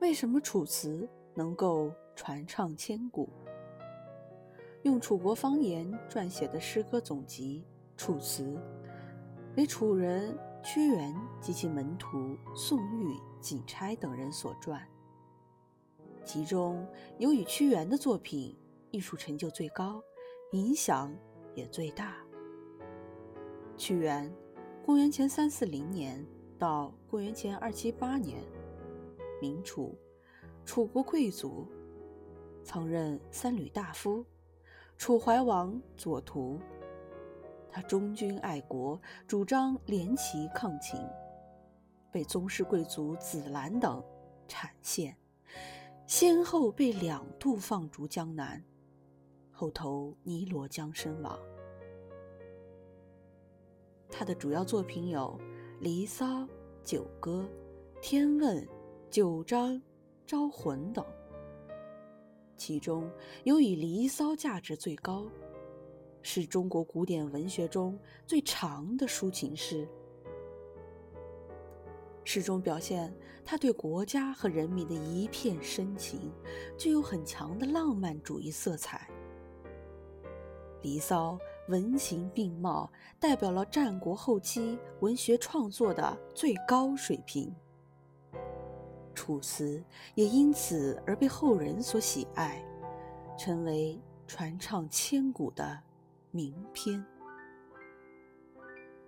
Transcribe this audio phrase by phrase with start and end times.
[0.00, 3.28] 为什么《楚辞》能够传唱千古？
[4.82, 7.62] 用楚国方言撰写的诗歌总集
[8.00, 8.44] 《楚辞》，
[9.58, 10.34] 为楚人
[10.64, 14.80] 屈原及其门徒宋玉、景差等人所撰。
[16.24, 16.86] 其中
[17.18, 18.56] 有与屈原的作品
[18.90, 20.02] 艺术成就最高，
[20.52, 21.14] 影响
[21.54, 22.16] 也最大。
[23.76, 24.32] 屈原，
[24.82, 26.26] 公元前三四零年
[26.58, 28.42] 到公元前二七八年，
[29.40, 29.98] 名楚，
[30.64, 31.66] 楚国贵族，
[32.62, 34.24] 曾任三闾大夫，
[34.96, 36.58] 楚怀王左徒。
[37.72, 41.00] 他忠君爱国，主张联齐抗秦，
[42.10, 44.02] 被宗室贵族子兰等
[44.48, 45.16] 谄陷，
[46.06, 48.60] 先后被两度放逐江南，
[49.52, 51.38] 后投尼罗江身亡。
[54.10, 55.38] 他的主要作品有
[55.78, 56.26] 《离骚》
[56.82, 57.48] 《九歌》
[58.02, 58.56] 《天问》
[59.10, 59.72] 《九章》
[60.24, 61.04] 《招魂》等，
[62.56, 63.10] 其中
[63.42, 65.26] 有以《离骚》价值最高，
[66.22, 69.88] 是中国古典文学中最长的抒情诗。
[72.22, 73.12] 诗中表现
[73.44, 76.30] 他对国家和人民的一片深情，
[76.78, 79.10] 具有很强的浪漫主义色彩。
[80.82, 81.36] 《离骚》
[81.72, 87.48] 文情并茂，代表了战国后期文学创作的最高水平。
[89.20, 89.76] 《楚辞》
[90.14, 92.64] 也因此而被后人所喜爱，
[93.36, 95.78] 成为传唱千古的
[96.30, 97.04] 名篇。